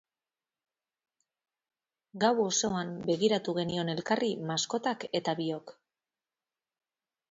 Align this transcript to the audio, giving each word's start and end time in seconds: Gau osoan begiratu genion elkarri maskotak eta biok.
Gau 2.25 2.33
osoan 2.47 2.95
begiratu 3.11 3.57
genion 3.61 3.95
elkarri 3.97 4.35
maskotak 4.53 5.09
eta 5.23 5.41
biok. 5.45 5.81